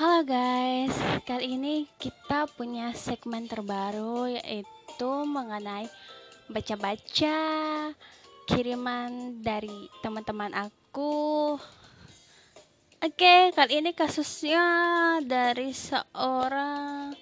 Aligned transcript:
Halo 0.00 0.24
guys, 0.24 0.96
kali 1.28 1.60
ini 1.60 1.84
kita 2.00 2.48
punya 2.56 2.88
segmen 2.96 3.44
terbaru 3.44 4.32
yaitu 4.32 5.12
mengenai 5.28 5.92
baca-baca 6.48 7.36
kiriman 8.48 9.44
dari 9.44 9.92
teman-teman 10.00 10.56
aku. 10.56 11.60
Oke, 13.04 13.52
kali 13.52 13.84
ini 13.84 13.92
kasusnya 13.92 14.64
dari 15.20 15.68
seorang 15.76 17.12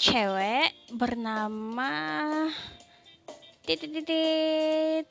cewek 0.00 0.96
bernama 0.96 1.92
titit 3.68 5.04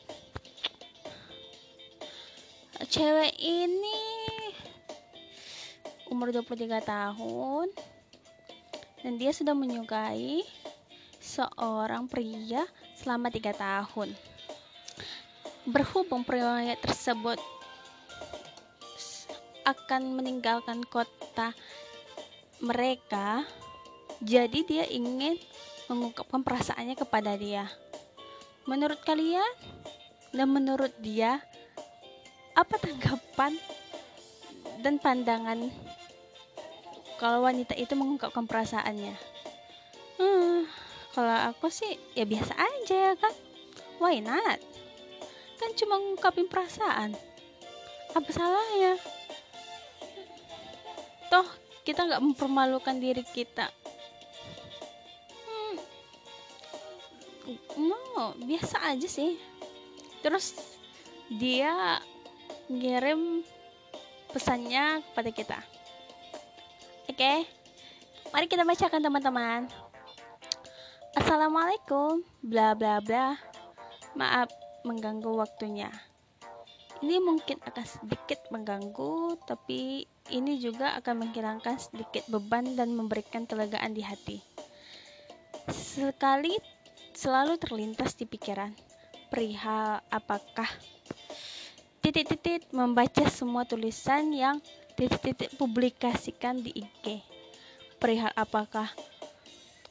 Cewek 2.89 3.37
ini 3.37 4.20
umur 6.11 6.35
23 6.35 6.83
tahun 6.83 7.67
dan 8.99 9.13
dia 9.15 9.31
sudah 9.31 9.55
menyukai 9.55 10.43
seorang 11.23 12.11
pria 12.11 12.67
selama 12.99 13.31
tiga 13.31 13.55
tahun. 13.55 14.11
Berhubung 15.63 16.27
pria 16.27 16.75
tersebut 16.83 17.39
akan 19.63 20.19
meninggalkan 20.19 20.83
kota 20.83 21.55
mereka, 22.59 23.47
jadi 24.19 24.59
dia 24.67 24.85
ingin 24.91 25.39
mengungkapkan 25.87 26.43
perasaannya 26.43 26.99
kepada 26.99 27.39
dia. 27.39 27.71
Menurut 28.67 28.99
kalian 29.01 29.47
dan 30.35 30.47
menurut 30.49 30.93
dia, 30.99 31.41
apa 32.53 32.75
tanggapan 32.77 33.55
dan 34.81 34.97
pandangan 34.97 35.69
kalau 37.21 37.45
wanita 37.45 37.77
itu 37.77 37.93
mengungkapkan 37.93 38.49
perasaannya. 38.49 39.13
Hmm, 40.17 40.65
kalau 41.13 41.53
aku 41.53 41.69
sih 41.69 41.93
ya 42.17 42.25
biasa 42.25 42.57
aja 42.57 42.95
ya 42.97 43.13
kan? 43.13 43.29
Why 44.01 44.17
not? 44.25 44.57
Kan 45.61 45.77
cuma 45.77 46.01
ngungkapin 46.01 46.49
perasaan. 46.49 47.13
Apa 48.17 48.29
salahnya? 48.33 48.97
Toh 51.29 51.45
kita 51.85 52.09
nggak 52.09 52.25
mempermalukan 52.25 52.97
diri 52.97 53.21
kita. 53.21 53.69
Hmm, 55.45 55.77
no 57.85 58.33
biasa 58.41 58.97
aja 58.97 59.05
sih. 59.05 59.37
Terus 60.25 60.57
dia 61.29 62.01
ngirim 62.65 63.45
pesannya 64.33 65.05
kepada 65.05 65.29
kita 65.29 65.80
Oke, 67.11 67.43
mari 68.31 68.47
kita 68.47 68.63
bacakan 68.63 69.03
teman-teman. 69.03 69.67
Assalamualaikum, 71.11 72.23
bla 72.39 72.71
bla 72.71 73.03
bla. 73.03 73.35
Maaf 74.15 74.47
mengganggu 74.87 75.27
waktunya. 75.35 75.91
Ini 77.03 77.19
mungkin 77.19 77.59
akan 77.67 77.83
sedikit 77.83 78.39
mengganggu, 78.47 79.43
tapi 79.43 80.07
ini 80.31 80.55
juga 80.63 80.95
akan 81.03 81.27
menghilangkan 81.27 81.83
sedikit 81.83 82.23
beban 82.31 82.79
dan 82.79 82.95
memberikan 82.95 83.43
kelegaan 83.43 83.91
di 83.91 84.07
hati. 84.07 84.39
Sekali 85.67 86.55
selalu 87.11 87.59
terlintas 87.59 88.15
di 88.15 88.23
pikiran, 88.23 88.71
perihal 89.27 89.99
apakah 90.07 90.71
titik-titik 91.99 92.71
membaca 92.71 93.27
semua 93.27 93.67
tulisan 93.67 94.31
yang 94.31 94.63
titik-titik 94.93 95.55
publikasikan 95.55 96.59
di 96.61 96.71
IG. 96.75 97.23
Perihal 98.01 98.33
apakah 98.33 98.89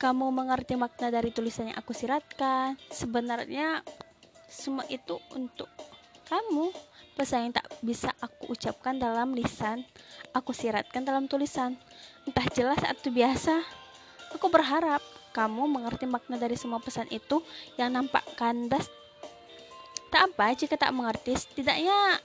kamu 0.01 0.33
mengerti 0.33 0.81
makna 0.81 1.13
dari 1.13 1.29
tulisan 1.29 1.69
yang 1.69 1.79
aku 1.79 1.93
siratkan? 1.93 2.81
Sebenarnya 2.89 3.85
semua 4.49 4.89
itu 4.89 5.21
untuk 5.37 5.69
kamu. 6.27 6.73
Pesan 7.19 7.51
yang 7.51 7.55
tak 7.61 7.69
bisa 7.85 8.09
aku 8.23 8.57
ucapkan 8.57 8.97
dalam 8.97 9.37
lisan, 9.37 9.85
aku 10.33 10.57
siratkan 10.57 11.05
dalam 11.05 11.29
tulisan. 11.29 11.77
Entah 12.25 12.49
jelas 12.57 12.81
atau 12.81 13.13
biasa. 13.13 13.61
Aku 14.33 14.49
berharap 14.49 15.05
kamu 15.37 15.69
mengerti 15.69 16.09
makna 16.09 16.41
dari 16.41 16.57
semua 16.57 16.81
pesan 16.81 17.07
itu 17.13 17.45
yang 17.77 17.93
nampak 17.93 18.25
kandas. 18.41 18.89
Tak 20.11 20.33
apa 20.33 20.57
jika 20.57 20.75
tak 20.81 20.91
mengerti, 20.97 21.37
setidaknya 21.37 22.19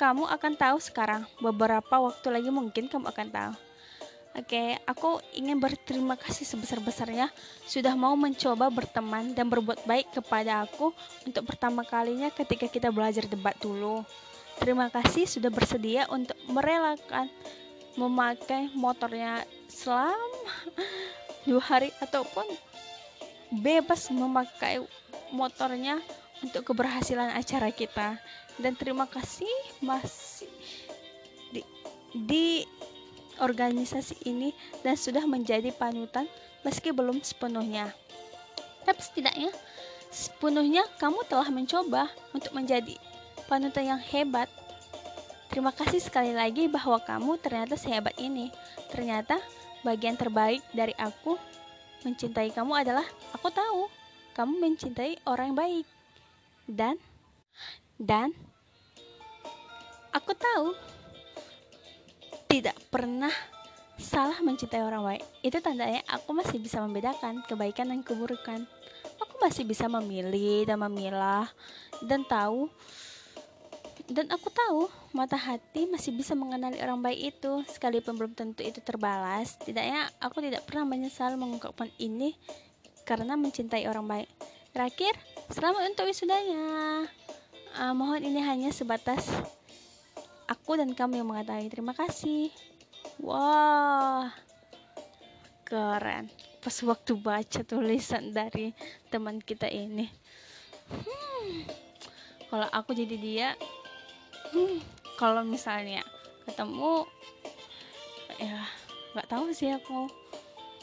kamu 0.00 0.24
akan 0.24 0.56
tahu 0.56 0.80
sekarang. 0.80 1.28
Beberapa 1.44 2.00
waktu 2.00 2.32
lagi 2.32 2.48
mungkin 2.48 2.88
kamu 2.88 3.12
akan 3.12 3.28
tahu. 3.28 3.52
Oke, 4.30 4.78
aku 4.88 5.20
ingin 5.36 5.60
berterima 5.60 6.16
kasih 6.16 6.48
sebesar-besarnya 6.48 7.28
sudah 7.68 7.92
mau 7.92 8.16
mencoba 8.16 8.72
berteman 8.72 9.36
dan 9.36 9.52
berbuat 9.52 9.84
baik 9.84 10.16
kepada 10.16 10.64
aku 10.64 10.96
untuk 11.28 11.44
pertama 11.44 11.84
kalinya 11.84 12.32
ketika 12.32 12.64
kita 12.64 12.88
belajar 12.88 13.28
debat 13.28 13.52
dulu. 13.60 14.00
Terima 14.56 14.88
kasih 14.88 15.28
sudah 15.28 15.52
bersedia 15.52 16.08
untuk 16.08 16.38
merelakan 16.48 17.28
memakai 17.98 18.72
motornya 18.72 19.44
selama 19.68 20.16
dua 21.44 21.60
hari 21.60 21.90
ataupun 22.00 22.46
bebas 23.50 24.08
memakai 24.14 24.78
motornya 25.34 25.98
untuk 26.40 26.72
keberhasilan 26.72 27.36
acara 27.36 27.68
kita 27.72 28.16
dan 28.60 28.72
terima 28.76 29.04
kasih 29.08 29.50
masih 29.80 30.48
di, 31.52 31.62
di 32.12 32.46
organisasi 33.40 34.28
ini 34.28 34.52
dan 34.84 34.94
sudah 34.94 35.24
menjadi 35.24 35.72
panutan 35.72 36.28
meski 36.60 36.92
belum 36.92 37.24
sepenuhnya. 37.24 37.92
Tapi 38.84 39.00
setidaknya 39.00 39.52
sepenuhnya 40.12 40.84
kamu 41.00 41.24
telah 41.28 41.48
mencoba 41.48 42.12
untuk 42.36 42.52
menjadi 42.52 42.96
panutan 43.48 43.96
yang 43.96 44.02
hebat. 44.12 44.48
Terima 45.50 45.74
kasih 45.74 45.98
sekali 45.98 46.30
lagi 46.30 46.70
bahwa 46.70 47.00
kamu 47.02 47.40
ternyata 47.42 47.74
sehebat 47.74 48.14
ini. 48.20 48.54
Ternyata 48.92 49.40
bagian 49.82 50.14
terbaik 50.14 50.62
dari 50.70 50.94
aku 50.94 51.34
mencintai 52.06 52.54
kamu 52.54 52.86
adalah 52.86 53.04
aku 53.34 53.48
tahu 53.50 53.90
kamu 54.36 54.62
mencintai 54.62 55.18
orang 55.26 55.52
yang 55.52 55.58
baik. 55.58 55.99
Dan 56.70 56.94
dan 57.98 58.30
aku 60.14 60.30
tahu 60.38 60.72
tidak 62.46 62.78
pernah 62.94 63.34
salah 63.98 64.38
mencintai 64.38 64.80
orang 64.86 65.02
baik. 65.02 65.24
Itu 65.42 65.58
tandanya 65.58 66.06
aku 66.06 66.30
masih 66.30 66.62
bisa 66.62 66.78
membedakan 66.78 67.42
kebaikan 67.44 67.90
dan 67.90 68.00
keburukan. 68.06 68.64
Aku 69.18 69.34
masih 69.42 69.66
bisa 69.66 69.90
memilih 69.90 70.64
dan 70.64 70.78
memilah 70.80 71.50
dan 72.06 72.24
tahu 72.24 72.70
dan 74.10 74.26
aku 74.34 74.50
tahu 74.50 74.90
mata 75.14 75.38
hati 75.38 75.86
masih 75.86 76.10
bisa 76.10 76.34
mengenali 76.34 76.82
orang 76.82 76.98
baik 76.98 77.38
itu 77.38 77.62
sekalipun 77.70 78.18
belum 78.18 78.32
tentu 78.34 78.66
itu 78.66 78.82
terbalas. 78.82 79.54
Tidaknya 79.62 80.10
aku 80.18 80.42
tidak 80.42 80.66
pernah 80.66 80.86
menyesal 80.88 81.38
mengungkapkan 81.38 81.86
ini 82.02 82.34
karena 83.06 83.38
mencintai 83.38 83.86
orang 83.86 84.06
baik. 84.10 84.28
Terakhir, 84.74 85.14
selamat 85.50 85.82
untuk 85.90 86.06
wisudanya. 86.06 86.62
Uh, 87.74 87.90
mohon 87.94 88.22
ini 88.22 88.38
hanya 88.38 88.70
sebatas 88.70 89.26
aku 90.46 90.78
dan 90.78 90.94
kamu 90.94 91.22
yang 91.22 91.28
mengetahui. 91.28 91.66
Terima 91.66 91.90
kasih. 91.90 92.54
Wah 93.18 94.30
keren. 95.66 96.30
Pas 96.62 96.76
waktu 96.86 97.18
baca 97.18 97.60
tulisan 97.66 98.30
dari 98.30 98.70
teman 99.10 99.42
kita 99.42 99.66
ini. 99.66 100.06
Hmm, 100.90 101.66
kalau 102.46 102.68
aku 102.70 102.94
jadi 102.94 103.16
dia 103.18 103.48
hmm, 104.54 104.78
kalau 105.18 105.42
misalnya 105.42 106.06
ketemu 106.46 107.06
ya 108.38 108.66
nggak 109.14 109.28
tahu 109.30 109.50
sih 109.50 109.70
aku 109.74 110.10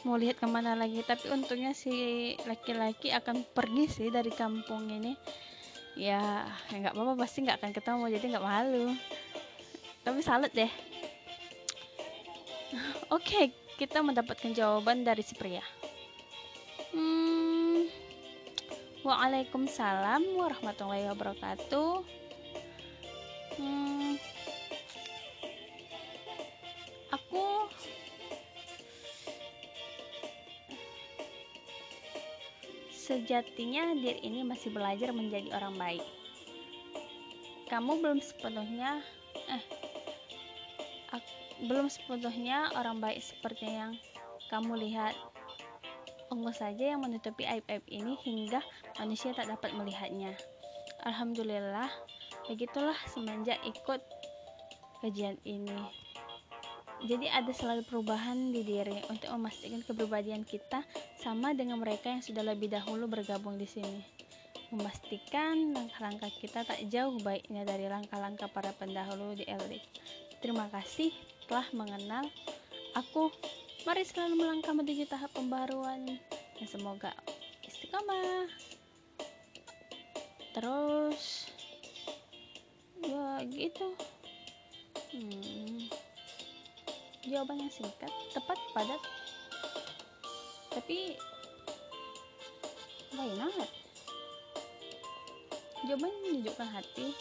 mau 0.06 0.18
lihat 0.18 0.38
ke 0.38 0.46
mana 0.46 0.76
lagi. 0.76 1.02
Tapi 1.02 1.30
untungnya 1.32 1.74
si 1.74 2.36
laki-laki 2.44 3.10
akan 3.10 3.42
pergi 3.54 3.84
sih 3.88 4.08
dari 4.12 4.30
kampung 4.30 4.90
ini. 4.92 5.16
Ya 5.98 6.46
nggak 6.70 6.94
apa-apa. 6.94 7.14
Pasti 7.18 7.42
nggak 7.46 7.58
akan 7.58 7.72
ketemu 7.72 8.04
jadi 8.12 8.24
nggak 8.36 8.46
malu. 8.46 8.94
Tapi 10.04 10.20
salut 10.20 10.52
deh. 10.54 10.68
Oke 13.14 13.24
okay, 13.24 13.44
kita 13.80 14.04
mendapatkan 14.04 14.52
jawaban 14.52 15.06
dari 15.06 15.22
si 15.24 15.32
pria. 15.38 15.64
Hmm, 16.92 17.88
waalaikumsalam 19.06 20.24
warahmatullahi 20.36 21.08
wabarakatuh. 21.12 22.04
Hmm, 23.56 23.87
Sejatinya 33.08 33.96
diri 33.96 34.20
ini 34.20 34.44
masih 34.44 34.68
belajar 34.68 35.16
menjadi 35.16 35.48
orang 35.56 35.80
baik. 35.80 36.04
Kamu 37.72 38.04
belum 38.04 38.20
sepenuhnya 38.20 39.00
eh 39.48 39.64
belum 41.64 41.88
sepenuhnya 41.88 42.68
orang 42.76 43.00
baik 43.00 43.24
seperti 43.24 43.64
yang 43.64 43.96
kamu 44.52 44.76
lihat. 44.76 45.16
Allah 46.28 46.52
saja 46.52 46.92
yang 46.92 47.00
menutupi 47.00 47.48
aib-aib 47.48 47.80
ini 47.88 48.12
hingga 48.20 48.60
manusia 49.00 49.32
tak 49.32 49.48
dapat 49.48 49.72
melihatnya. 49.72 50.36
Alhamdulillah, 51.08 51.88
begitulah 52.44 52.96
semenjak 53.08 53.56
ikut 53.64 54.04
kajian 55.00 55.40
ini. 55.48 56.07
Jadi 56.98 57.30
ada 57.30 57.54
selalu 57.54 57.86
perubahan 57.86 58.50
di 58.50 58.66
diri 58.66 58.98
untuk 59.06 59.30
memastikan 59.38 59.86
kepribadian 59.86 60.42
kita 60.42 60.82
sama 61.22 61.54
dengan 61.54 61.78
mereka 61.78 62.10
yang 62.10 62.26
sudah 62.26 62.42
lebih 62.42 62.66
dahulu 62.66 63.06
bergabung 63.06 63.54
di 63.54 63.70
sini. 63.70 64.02
Memastikan 64.74 65.78
langkah-langkah 65.78 66.32
kita 66.42 66.66
tak 66.66 66.82
jauh 66.90 67.14
baiknya 67.22 67.62
dari 67.62 67.86
langkah-langkah 67.86 68.50
para 68.50 68.74
pendahulu 68.74 69.38
di 69.38 69.46
elit. 69.46 69.80
Terima 70.42 70.66
kasih 70.74 71.14
telah 71.46 71.70
mengenal 71.70 72.26
aku. 72.98 73.30
Mari 73.86 74.02
selalu 74.02 74.34
melangkah 74.44 74.74
menuju 74.74 75.06
tahap 75.06 75.30
pembaruan 75.32 76.18
dan 76.58 76.66
semoga 76.66 77.14
istiqomah. 77.62 78.50
Terus 80.52 81.46
ya 83.00 83.40
gitu. 83.48 83.94
Hmm. 85.14 85.47
Jawaban 87.28 87.60
yang 87.60 87.68
singkat, 87.68 88.08
tepat, 88.32 88.56
padat, 88.72 89.02
tapi 90.72 91.12
why 93.12 93.28
not? 93.36 93.68
Jawaban 95.84 96.12
menunjukkan 96.24 96.68
hati. 96.72 97.12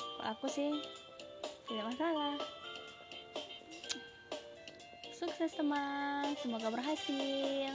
Kalau 0.00 0.32
aku 0.32 0.48
sih 0.48 0.72
tidak 1.68 1.92
masalah 1.92 2.40
sukses 5.12 5.52
teman 5.52 6.32
semoga 6.40 6.68
berhasil 6.72 7.72